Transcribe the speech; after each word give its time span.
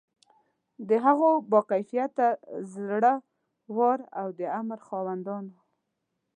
د 0.87 0.89
هغو 1.05 1.29
با 1.51 1.59
کفایته، 1.69 2.27
زړه 2.73 3.13
ور 3.77 3.99
او 4.19 4.27
د 4.39 4.41
امر 4.59 4.79
خاوندانو. 4.87 5.55